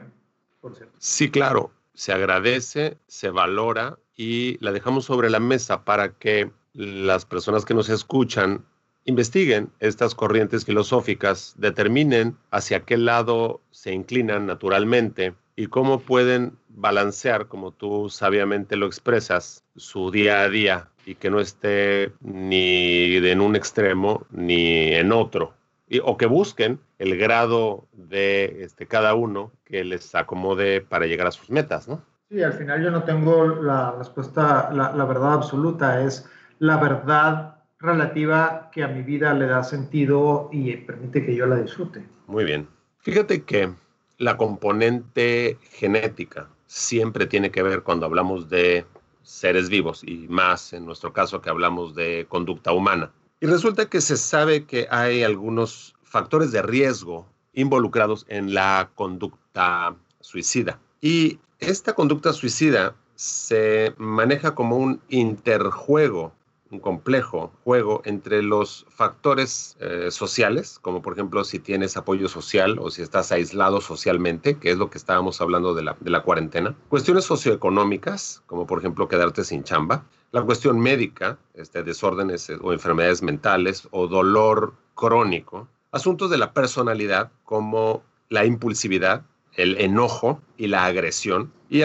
[0.61, 0.95] por cierto.
[0.99, 1.71] Sí, claro.
[1.95, 7.73] Se agradece, se valora y la dejamos sobre la mesa para que las personas que
[7.73, 8.67] nos escuchan
[9.07, 17.49] investiguen estas corrientes filosóficas, determinen hacia qué lado se inclinan naturalmente y cómo pueden balancear,
[17.49, 23.41] como tú sabiamente lo expresas, su día a día y que no esté ni en
[23.41, 25.55] un extremo ni en otro.
[25.89, 31.27] Y, o que busquen el grado de este, cada uno que les acomode para llegar
[31.27, 32.03] a sus metas, ¿no?
[32.29, 37.57] Sí, al final yo no tengo la respuesta, la, la verdad absoluta, es la verdad
[37.79, 42.05] relativa que a mi vida le da sentido y permite que yo la disfrute.
[42.27, 42.69] Muy bien.
[42.99, 43.73] Fíjate que
[44.19, 48.85] la componente genética siempre tiene que ver cuando hablamos de
[49.29, 53.13] seres vivos y más en nuestro caso que hablamos de conducta humana.
[53.41, 59.95] Y resulta que se sabe que hay algunos factores de riesgo involucrados en la conducta
[60.21, 60.81] suicida.
[61.03, 66.33] Y esta conducta suicida se maneja como un interjuego
[66.71, 72.79] un complejo juego entre los factores eh, sociales, como por ejemplo si tienes apoyo social
[72.79, 76.23] o si estás aislado socialmente, que es lo que estábamos hablando de la, de la
[76.23, 82.59] cuarentena, cuestiones socioeconómicas, como por ejemplo quedarte sin chamba, la cuestión médica, este, desórdenes eh,
[82.61, 89.23] o enfermedades mentales o dolor crónico, asuntos de la personalidad como la impulsividad,
[89.55, 91.83] el enojo y la agresión y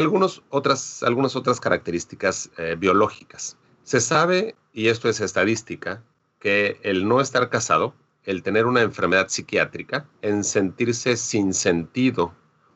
[0.49, 3.57] otras, algunas otras características eh, biológicas.
[3.83, 6.03] Se sabe, y esto es estadística,
[6.39, 7.93] que el no estar casado,
[8.23, 12.33] el tener una enfermedad psiquiátrica, en sentirse sin sentido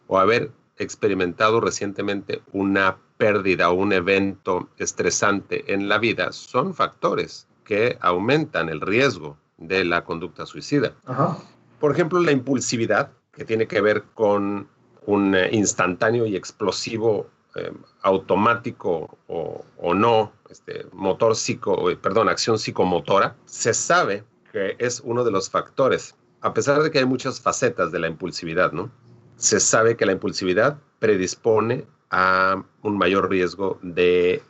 [0.08, 7.48] o haber experimentado recientemente una pérdida o un evento estresante en la vida son factores
[7.64, 10.94] que aumentan el riesgo de la conducta suicida.
[11.80, 14.68] Por ejemplo, la impulsividad, que tiene que ver con
[15.06, 22.58] un eh, instantáneo y explosivo eh, automático o, no, este, motor psico, eh, perdón, acción
[22.58, 27.42] psicomotora, se sabe que es uno de los factores, a pesar de que hay muchas
[27.42, 28.92] facetas de la impulsividad, ¿no?
[29.36, 34.42] Se sabe que la impulsividad predispone a un mayor riesgo de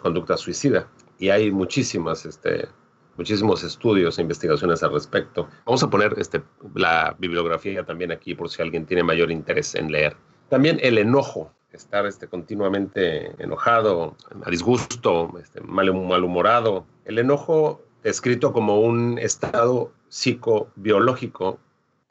[0.00, 0.88] conducta suicida
[1.18, 2.68] y hay muchísimas este,
[3.16, 5.48] muchísimos estudios e investigaciones al respecto.
[5.64, 6.42] Vamos a poner este,
[6.74, 10.16] la bibliografía también aquí por si alguien tiene mayor interés en leer.
[10.48, 16.86] También el enojo, estar este, continuamente enojado, a disgusto, este, mal, malhumorado.
[17.04, 21.58] El enojo descrito como un estado psicobiológico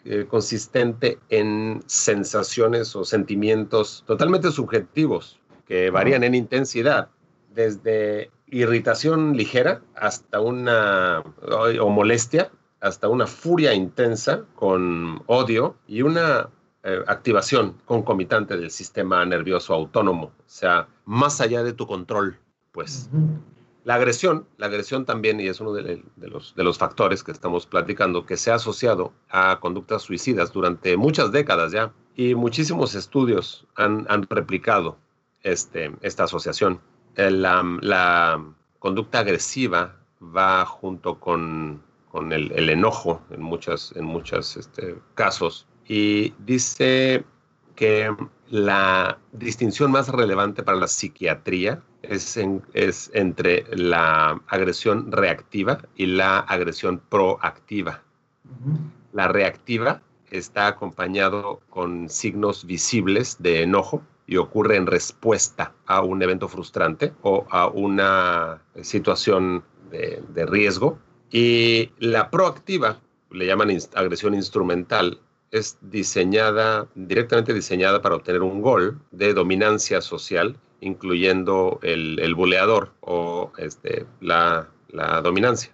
[0.03, 7.09] eh, consistente en sensaciones o sentimientos totalmente subjetivos que varían en intensidad,
[7.53, 11.23] desde irritación ligera hasta una,
[11.81, 12.51] o molestia,
[12.81, 16.49] hasta una furia intensa con odio y una
[16.85, 22.37] eh, activación concomitante del sistema nervioso autónomo, o sea, más allá de tu control,
[22.71, 23.09] pues.
[23.83, 27.67] La agresión, la agresión también, y es uno de, los, de los factores que estamos
[27.67, 33.67] platicando, que se ha asociado a conductas suicidas durante muchas décadas ya, y muchísimos estudios
[33.75, 34.97] han, han replicado
[35.43, 36.79] este, esta asociación
[37.15, 38.43] la,
[38.79, 41.81] conducta agresiva va junto con,
[42.31, 45.67] el, enojo en muchos en muchos, este, casos.
[45.87, 47.23] Y dice
[47.75, 48.15] que
[48.49, 52.39] la distinción más relevante para la psiquiatría es,
[52.73, 58.01] es entre la agresión reactiva y la agresión proactiva.
[59.13, 66.21] La reactiva está acompañado con signos visibles de enojo, y ocurre en respuesta a un
[66.21, 70.99] evento frustrante o a una situación de, riesgo.
[71.31, 72.99] Y la proactiva,
[73.31, 75.19] le llaman agresión instrumental,
[75.55, 82.93] es diseñada, directamente diseñada para obtener un gol de dominancia social, incluyendo el, el buleador
[83.01, 85.71] o este, la, la dominancia.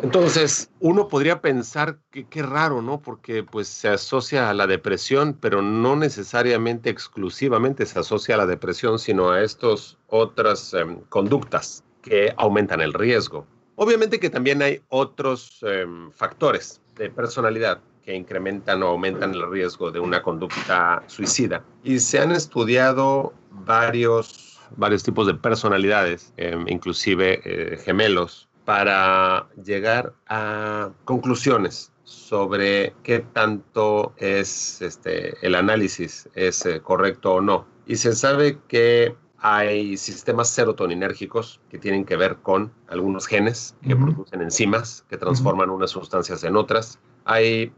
[0.00, 3.02] Entonces, uno podría pensar que qué raro, ¿no?
[3.02, 8.46] Porque pues se asocia a la depresión, pero no necesariamente exclusivamente se asocia a la
[8.46, 13.46] depresión, sino a estas otras em, conductas que aumentan el riesgo.
[13.76, 19.90] Obviamente que también hay otros em, factores de personalidad que incrementan o aumentan el riesgo
[19.90, 21.64] de una conducta suicida.
[21.84, 30.14] Y se han estudiado varios, varios tipos de personalidades, em, inclusive eh, gemelos, para llegar
[30.28, 37.66] a conclusiones sobre qué tanto es este, el análisis es eh, correcto o no.
[37.86, 43.96] Y se sabe que hay sistemas serotoninérgicos que tienen que ver con algunos genes que
[43.96, 47.00] producen enzimas que transforman unas sustancias en otras.
[47.24, 47.72] Hay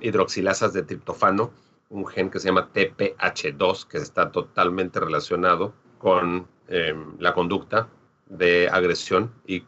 [0.00, 1.50] hidroxilasas de triptofano,
[1.90, 7.88] un gen que se llama TPH2, que está totalmente relacionado con em, la conducta
[8.26, 9.64] de agresión y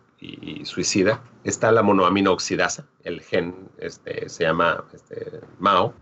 [0.65, 1.23] suicida.
[1.45, 5.95] Está la monoamino oxidasa, el gen este, se llama este, MAO,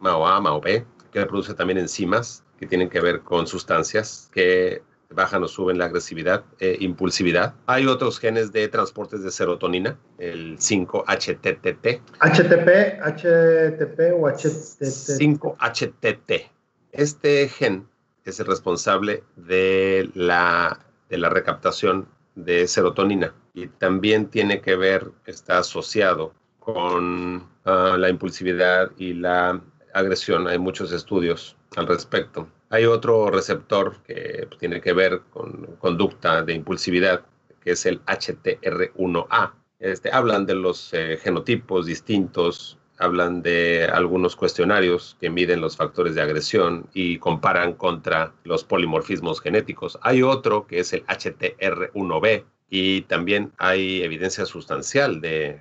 [0.00, 4.82] MAO A, MAO B, que produce también enzimas que tienen que ver con sustancias que
[5.14, 7.54] bajan o suben la agresividad e impulsividad.
[7.66, 12.00] Hay otros genes de transportes de serotonina, el 5-HTTT.
[12.20, 14.82] ¿HTP, HTP o HTT?
[14.82, 16.50] 5-HTT.
[16.92, 17.88] Este gen
[18.24, 25.10] es el responsable de la, de la recaptación de serotonina y también tiene que ver,
[25.26, 29.60] está asociado con ah, la impulsividad y la
[29.92, 30.46] agresión.
[30.46, 32.48] Hay muchos estudios al respecto.
[32.72, 37.20] Hay otro receptor que tiene que ver con conducta de impulsividad,
[37.62, 39.52] que es el HTR1A.
[39.78, 46.14] Este, hablan de los eh, genotipos distintos, hablan de algunos cuestionarios que miden los factores
[46.14, 49.98] de agresión y comparan contra los polimorfismos genéticos.
[50.00, 55.60] Hay otro que es el HTR1B, y también hay evidencia sustancial de,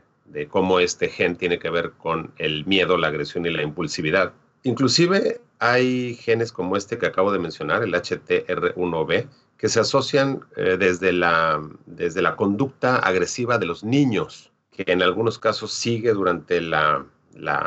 [0.49, 4.31] cómo este gen tiene que ver con el miedo, la agresión y la impulsividad.
[4.63, 9.27] Inclusive hay genes como este que acabo de mencionar, el HTR1B,
[9.59, 15.03] que se asocian eh, desde, la, desde la conducta agresiva de los niños, que en
[15.03, 17.05] algunos casos sigue durante la,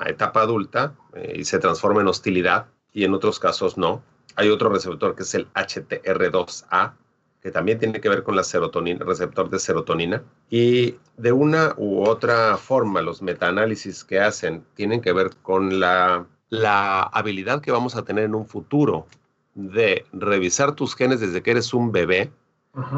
[0.07, 4.03] etapa adulta eh, y se transforma en hostilidad y en otros casos no.
[4.35, 6.95] Hay otro receptor que es el HTR2A,
[7.41, 10.25] que también tiene que ver con la serotonina, receptor de serotonina.
[10.51, 16.27] Y de una u otra forma, los metaanálisis que hacen tienen que ver con la,
[16.49, 19.07] la habilidad que vamos a tener en un futuro
[19.55, 22.31] de revisar tus genes desde que eres un bebé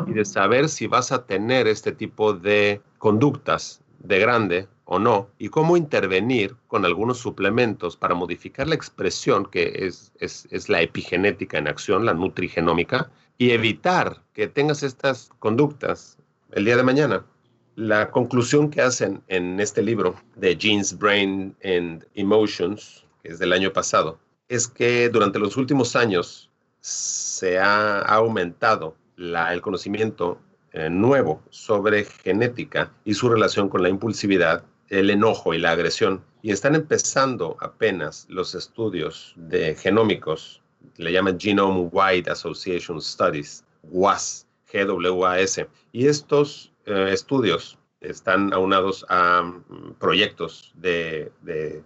[0.07, 5.29] y de saber si vas a tener este tipo de conductas de grande o no,
[5.39, 11.59] y cómo intervenir con algunos suplementos para modificar la expresión, que es, es, la epigenética
[11.59, 16.19] en acción, la nutrigenómica, y evitar que tengas estas conductas
[16.53, 17.27] el día de mañana.
[17.75, 23.73] La conclusión que hacen en este libro de Genes, Brain and Emotions, es del año
[23.73, 24.19] pasado,
[24.49, 26.51] es que durante los últimos años
[26.81, 30.39] se ha aumentado el conocimiento
[30.73, 36.23] eh, nuevo sobre genética y su relación con la impulsividad, el enojo y la agresión.
[36.43, 40.63] Y están empezando apenas los estudios de genómicos,
[40.97, 45.61] le llaman Genome Wide Association Studies, GWAS, GWAS.
[45.93, 51.31] Y estos eh, estudios están aunados a mm, proyectos de,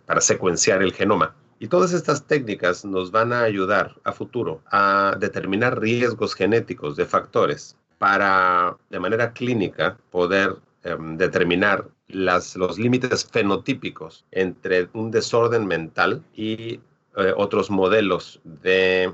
[0.06, 1.34] para secuenciar el genoma.
[1.58, 7.04] Y todas estas técnicas nos van a ayudar a futuro a determinar riesgos genéticos de
[7.04, 15.66] factores para, de manera clínica, poder em, determinar las, los límites fenotípicos entre un desorden
[15.66, 16.80] mental y
[17.16, 19.12] eh, otros modelos de,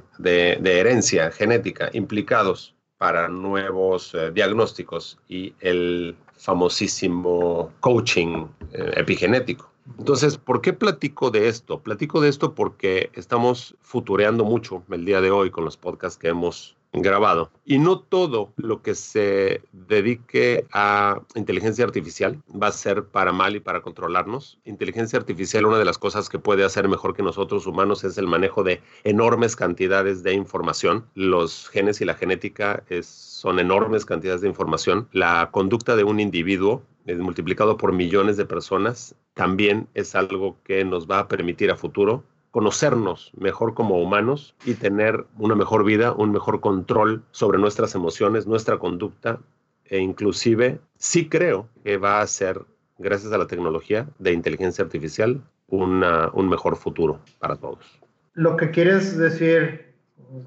[0.64, 6.14] herencia genética implicados para nuevos eh, diagnósticos y el
[6.47, 9.68] famosísimo coaching eh, epigenético.
[9.99, 11.80] Entonces, ¿por qué platico de esto?
[11.80, 16.28] Platico de esto porque estamos futureando mucho el día de hoy con los podcasts que
[16.28, 17.51] hemos grabado.
[17.64, 23.57] Y no todo lo que se dedique a inteligencia artificial va a ser para mal
[23.57, 24.59] y para controlarnos.
[24.64, 28.26] Inteligencia artificial, una de las cosas que puede hacer mejor que nosotros humanos es el
[28.26, 31.07] manejo de enormes cantidades de información.
[31.14, 35.09] Los genes y la genética son enormes cantidades de información.
[35.12, 36.82] La conducta de un individuo
[37.14, 42.24] multiplicado por millones de personas también es algo que nos va a permitir a futuro
[42.51, 48.47] conocernos mejor como humanos y tener una mejor vida, un mejor control sobre nuestras emociones,
[48.47, 49.40] nuestra conducta
[49.84, 52.62] e inclusive sí creo que va a ser,
[52.99, 58.01] gracias a la tecnología de inteligencia artificial, una, un mejor futuro para todos.
[58.34, 59.94] Lo que quieres decir,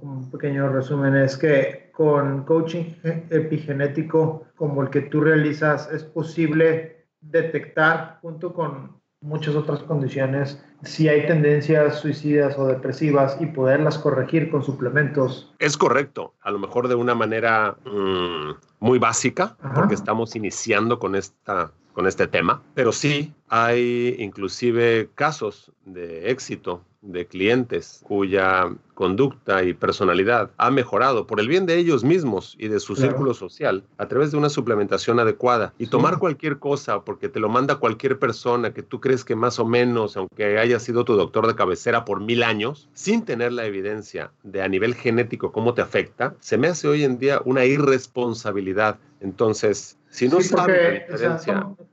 [0.02, 2.94] un pequeño resumen, es que con coaching
[3.30, 11.10] epigenético como el que tú realizas es posible detectar junto con muchas otras condiciones, si
[11.10, 15.54] hay tendencias suicidas o depresivas y poderlas corregir con suplementos.
[15.60, 21.16] Es correcto, a lo mejor de una manera mm, muy básica, porque estamos iniciando con
[21.16, 29.64] esta con este tema, pero sí hay inclusive casos de éxito de clientes cuya conducta
[29.64, 33.84] y personalidad ha mejorado por el bien de ellos mismos y de su círculo social
[33.98, 35.74] a través de una suplementación adecuada.
[35.78, 39.58] Y tomar cualquier cosa porque te lo manda cualquier persona que tú crees que más
[39.60, 43.66] o menos, aunque haya sido tu doctor de cabecera por mil años, sin tener la
[43.66, 47.64] evidencia de a nivel genético cómo te afecta, se me hace hoy en día una
[47.64, 48.98] irresponsabilidad.
[49.22, 51.06] Entonces, si no sí, porque,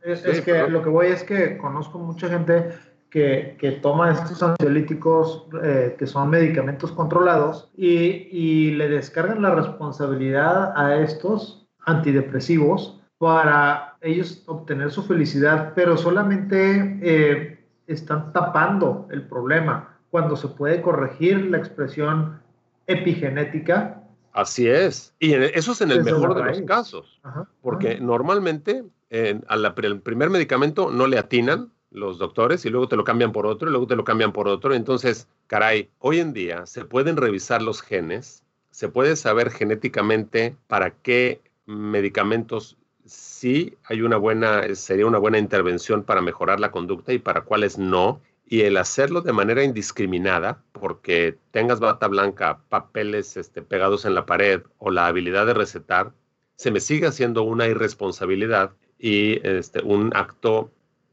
[0.05, 2.71] es, que lo que voy es que conozco mucha gente
[3.11, 9.55] que, que toma estos ansiolíticos eh, que son medicamentos controlados y, y, le descargan la
[9.55, 19.23] responsabilidad a estos antidepresivos para ellos obtener su felicidad, pero solamente eh, están tapando el
[19.23, 19.97] problema.
[20.11, 22.41] Cuando se puede corregir la expresión
[22.87, 24.03] epigenética.
[24.33, 25.15] Así es.
[25.19, 27.21] Y eso es en el mejor de los casos,
[27.63, 28.85] porque normalmente
[29.49, 33.68] al primer medicamento no le atinan los doctores y luego te lo cambian por otro
[33.68, 34.74] y luego te lo cambian por otro.
[34.74, 40.91] Entonces, caray, hoy en día se pueden revisar los genes, se puede saber genéticamente para
[40.91, 47.18] qué medicamentos sí hay una buena, sería una buena intervención para mejorar la conducta y
[47.18, 53.61] para cuáles no y el hacerlo de manera indiscriminada, porque tengas bata blanca, papeles este,
[53.61, 56.12] pegados en la pared o la habilidad de recetar,
[56.55, 60.70] se me sigue haciendo una irresponsabilidad y este, un acto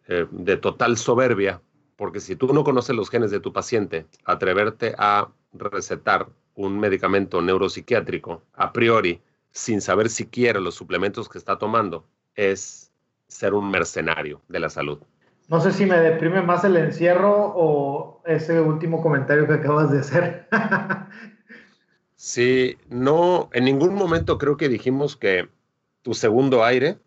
[0.07, 1.61] eh, de total soberbia,
[1.95, 7.41] porque si tú no conoces los genes de tu paciente, atreverte a recetar un medicamento
[7.41, 12.91] neuropsiquiátrico a priori sin saber siquiera los suplementos que está tomando, es
[13.27, 14.99] ser un mercenario de la salud.
[15.49, 19.99] No sé si me deprime más el encierro o ese último comentario que acabas de
[19.99, 20.47] hacer.
[22.15, 25.49] sí, no, en ningún momento creo que dijimos que
[26.01, 26.97] tu segundo aire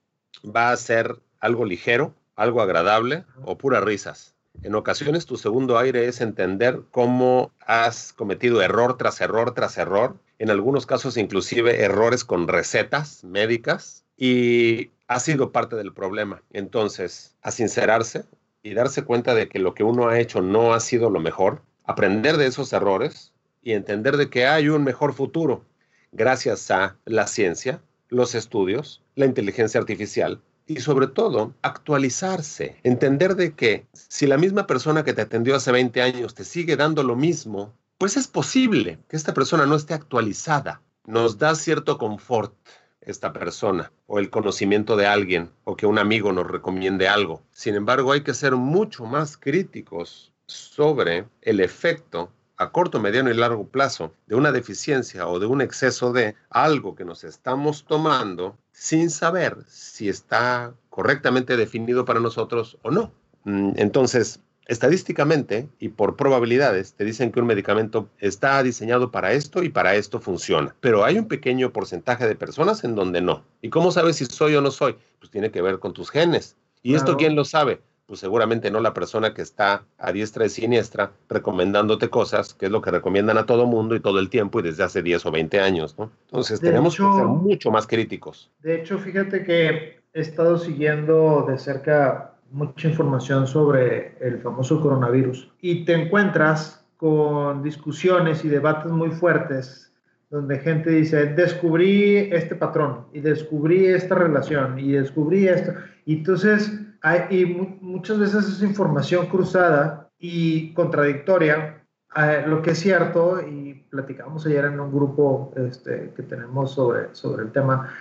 [0.44, 4.34] va a ser algo ligero, algo agradable o puras risas.
[4.62, 10.16] En ocasiones tu segundo aire es entender cómo has cometido error tras error tras error,
[10.38, 16.42] en algunos casos inclusive errores con recetas médicas y ha sido parte del problema.
[16.52, 18.24] Entonces, a sincerarse
[18.62, 21.62] y darse cuenta de que lo que uno ha hecho no ha sido lo mejor,
[21.84, 23.32] aprender de esos errores
[23.62, 25.64] y entender de que hay un mejor futuro
[26.12, 33.54] gracias a la ciencia, los estudios, la inteligencia artificial y sobre todo actualizarse, entender de
[33.54, 37.16] que si la misma persona que te atendió hace 20 años te sigue dando lo
[37.16, 40.82] mismo, pues es posible que esta persona no esté actualizada.
[41.06, 42.52] Nos da cierto confort
[43.00, 47.42] esta persona o el conocimiento de alguien o que un amigo nos recomiende algo.
[47.52, 53.34] Sin embargo, hay que ser mucho más críticos sobre el efecto a corto, mediano y
[53.34, 58.56] largo plazo de una deficiencia o de un exceso de algo que nos estamos tomando
[58.72, 63.12] sin saber si está correctamente definido para nosotros o no.
[63.44, 69.62] Mm, entonces, estadísticamente y por probabilidades te dicen que un medicamento está diseñado para esto
[69.62, 73.44] y para esto funciona, pero hay un pequeño porcentaje de personas en donde no.
[73.62, 74.96] ¿Y cómo sabes si soy o no soy?
[75.18, 76.56] Pues tiene que ver con tus genes.
[76.82, 77.80] ¿Y esto quién lo sabe?
[78.06, 82.72] Pues seguramente no la persona que está a diestra y siniestra recomendándote cosas, que es
[82.72, 85.30] lo que recomiendan a todo mundo y todo el tiempo y desde hace 10 o
[85.32, 86.10] 20 años, ¿no?
[86.26, 88.50] Entonces tenemos que ser mucho más críticos.
[88.62, 95.52] De hecho, fíjate que he estado siguiendo de cerca mucha información sobre el famoso coronavirus
[95.60, 99.92] y te encuentras con discusiones y debates muy fuertes
[100.30, 105.72] donde gente dice, descubrí este patrón y descubrí esta relación y descubrí esto.
[106.04, 106.72] Y entonces
[107.02, 111.82] hay, y muchas veces es información cruzada y contradictoria.
[112.16, 117.14] Eh, lo que es cierto, y platicamos ayer en un grupo este, que tenemos sobre,
[117.14, 117.92] sobre el tema,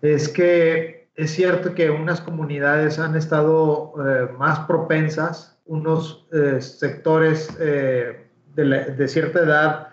[0.00, 7.58] es que es cierto que unas comunidades han estado eh, más propensas, unos eh, sectores
[7.58, 8.24] de,
[8.54, 9.88] de, cierta edad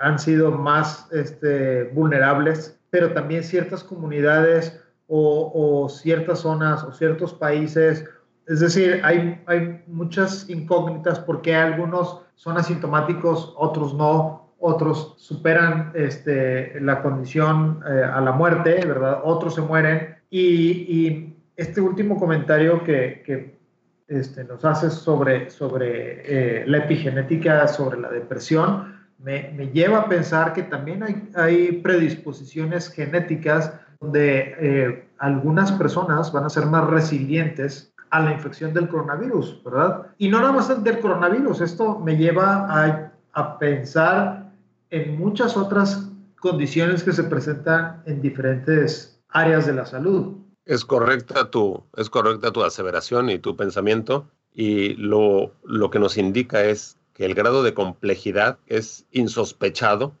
[0.00, 8.04] han sido más este, vulnerables, pero también ciertas comunidades o, ciertas zonas o ciertos países.
[8.46, 16.80] Es decir, hay, hay muchas incógnitas porque algunos son asintomáticos, otros no, otros superan este,
[16.80, 19.20] la condición eh, a la muerte, ¿verdad?
[19.24, 20.16] Otros se mueren.
[20.30, 23.58] Y, este último comentario que, que
[24.06, 30.08] este, nos haces sobre, sobre eh, la epigenética, sobre la depresión, me, me, lleva a
[30.08, 36.86] pensar que también hay, hay predisposiciones genéticas donde eh, algunas personas van a ser más
[36.88, 40.06] resilientes a la infección del coronavirus, ¿verdad?
[40.18, 44.50] Y no nada más del coronavirus, esto me lleva a, a pensar
[44.90, 46.08] en muchas otras
[46.40, 50.36] condiciones que se presentan en diferentes áreas de la salud.
[50.64, 56.16] Es correcta tu, es correcta tu aseveración y tu pensamiento y lo, lo que nos
[56.16, 60.14] indica es que el grado de complejidad es insospechado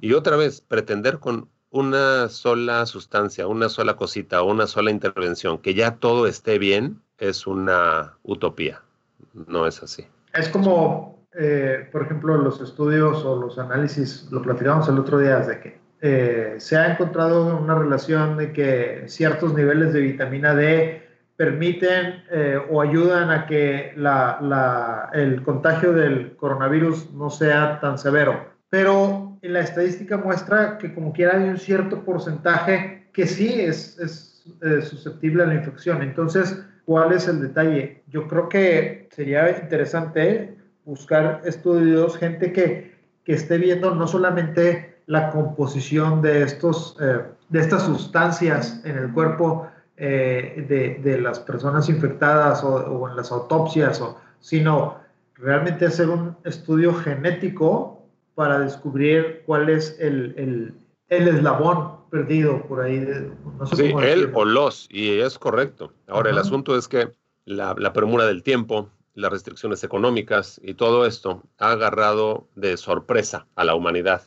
[0.00, 5.74] y otra vez pretender con una sola sustancia, una sola cosita, una sola intervención, que
[5.74, 8.82] ya todo esté bien, es una utopía.
[9.34, 10.06] No es así.
[10.34, 15.40] Es como, eh, por ejemplo, los estudios o los análisis, lo platicamos el otro día,
[15.40, 21.02] de que eh, se ha encontrado una relación de que ciertos niveles de vitamina D
[21.36, 28.46] permiten eh, o ayudan a que la, el contagio del coronavirus no sea tan severo.
[28.70, 34.82] Pero la estadística muestra que como quiera hay un cierto porcentaje que sí es, eh,
[34.82, 36.02] susceptible a la infección.
[36.02, 38.02] Entonces, ¿cuál es el detalle?
[38.08, 42.94] Yo creo que sería interesante buscar estudios, gente que,
[43.24, 49.12] que esté viendo no solamente la composición de, estos, eh, de estas sustancias en el
[49.12, 54.02] cuerpo eh, de, de, las personas infectadas o, en las autopsias,
[54.40, 54.98] sino
[55.36, 57.95] realmente hacer un estudio genético
[58.36, 60.74] para descubrir cuál es el, el,
[61.08, 63.00] el eslabón perdido por ahí.
[63.58, 65.92] No sé sí, él o los, y es correcto.
[66.06, 67.10] Ahora, el asunto es que
[67.46, 73.46] la, la premura del tiempo, las restricciones económicas y todo esto ha agarrado de sorpresa
[73.56, 74.22] a la humanidad.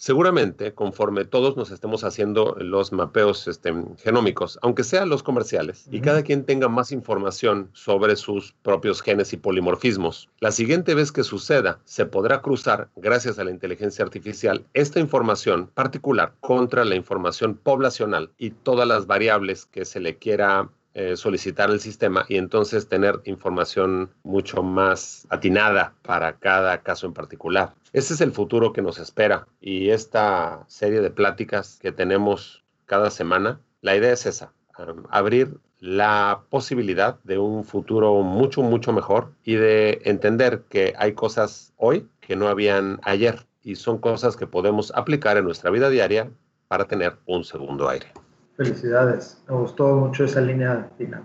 [0.00, 6.00] Seguramente, conforme todos nos estemos haciendo los mapeos este, genómicos, aunque sean los comerciales, y
[6.00, 11.24] cada quien tenga más información sobre sus propios genes y polimorfismos, la siguiente vez que
[11.24, 17.56] suceda, se podrá cruzar, gracias a la inteligencia artificial, esta información particular contra la información
[17.56, 22.88] poblacional y todas las variables que se le quiera eh, solicitar el sistema y entonces
[22.88, 27.74] tener información mucho más atinada para cada caso en particular.
[27.92, 33.10] Ese es el futuro que nos espera y esta serie de pláticas que tenemos cada
[33.10, 34.52] semana, la idea es esa,
[35.10, 41.72] abrir la posibilidad de un futuro mucho, mucho mejor y de entender que hay cosas
[41.76, 46.30] hoy que no habían ayer y son cosas que podemos aplicar en nuestra vida diaria
[46.66, 48.12] para tener un segundo aire.
[48.58, 51.22] Felicidades, me gustó mucho esa línea final.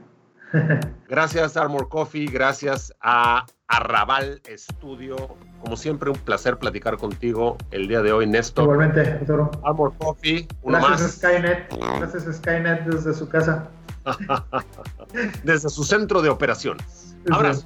[1.09, 5.15] Gracias Armor Coffee, gracias a Arrabal Studio.
[5.59, 8.65] Como siempre, un placer platicar contigo el día de hoy, Néstor.
[8.65, 9.49] Igualmente, Tesoro.
[9.63, 11.11] Armor Coffee, uno Gracias más.
[11.13, 11.75] Skynet.
[11.99, 13.67] Gracias Skynet desde su casa.
[15.43, 17.15] Desde su centro de operaciones.
[17.31, 17.65] Abrazo.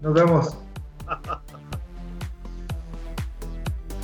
[0.00, 0.58] Nos vemos.